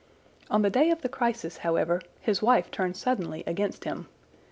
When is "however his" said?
1.57-2.41